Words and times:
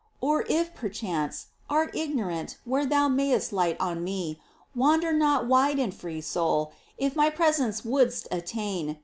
Or 0.19 0.45
if, 0.49 0.73
perchance, 0.73 1.49
art 1.69 1.95
ignorant 1.95 2.57
Where 2.65 2.87
thou 2.87 3.07
mayst 3.07 3.53
light 3.53 3.77
on 3.79 4.03
Me, 4.03 4.39
Wander 4.75 5.13
not 5.13 5.45
wide 5.45 5.77
and 5.77 5.93
free, 5.93 6.21
Soul, 6.21 6.71
if 6.97 7.15
My 7.15 7.29
presence 7.29 7.85
wouldst 7.85 8.27
attain. 8.31 8.97